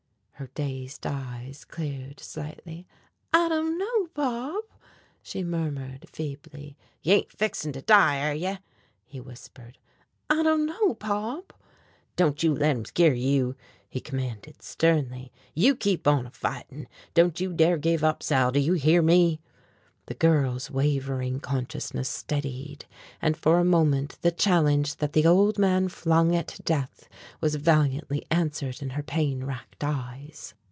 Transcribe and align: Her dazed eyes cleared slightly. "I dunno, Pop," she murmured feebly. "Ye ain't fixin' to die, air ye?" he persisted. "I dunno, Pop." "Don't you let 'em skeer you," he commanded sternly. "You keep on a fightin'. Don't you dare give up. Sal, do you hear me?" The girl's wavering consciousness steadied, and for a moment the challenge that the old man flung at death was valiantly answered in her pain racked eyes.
Her 0.41 0.49
dazed 0.55 1.05
eyes 1.05 1.63
cleared 1.65 2.19
slightly. 2.19 2.87
"I 3.31 3.49
dunno, 3.49 4.07
Pop," 4.15 4.63
she 5.21 5.43
murmured 5.43 6.09
feebly. 6.11 6.75
"Ye 7.03 7.13
ain't 7.13 7.31
fixin' 7.31 7.73
to 7.73 7.81
die, 7.83 8.17
air 8.17 8.33
ye?" 8.33 8.57
he 9.05 9.21
persisted. 9.21 9.77
"I 10.31 10.41
dunno, 10.41 10.95
Pop." 10.95 11.53
"Don't 12.15 12.41
you 12.41 12.55
let 12.55 12.71
'em 12.75 12.85
skeer 12.85 13.13
you," 13.13 13.55
he 13.87 13.99
commanded 13.99 14.63
sternly. 14.63 15.31
"You 15.53 15.75
keep 15.75 16.07
on 16.07 16.25
a 16.25 16.31
fightin'. 16.31 16.87
Don't 17.13 17.39
you 17.39 17.53
dare 17.53 17.77
give 17.77 18.03
up. 18.03 18.23
Sal, 18.23 18.51
do 18.51 18.59
you 18.59 18.73
hear 18.73 19.03
me?" 19.03 19.41
The 20.07 20.15
girl's 20.15 20.69
wavering 20.69 21.39
consciousness 21.39 22.09
steadied, 22.09 22.85
and 23.21 23.37
for 23.37 23.59
a 23.59 23.63
moment 23.63 24.17
the 24.23 24.31
challenge 24.31 24.95
that 24.97 25.13
the 25.13 25.27
old 25.27 25.57
man 25.57 25.87
flung 25.87 26.35
at 26.35 26.59
death 26.65 27.07
was 27.39 27.55
valiantly 27.55 28.25
answered 28.31 28.81
in 28.81 28.89
her 28.89 29.03
pain 29.03 29.43
racked 29.45 29.83
eyes. 29.83 30.53